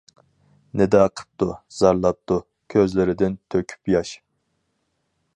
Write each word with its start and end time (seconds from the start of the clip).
نىدا 0.79 1.01
قىپتۇ، 1.19 1.47
زارلاپتۇ، 1.79 2.37
كۆزلىرىدىن 2.75 3.35
تۆكۈپ 3.57 3.93
ياش. 3.97 4.15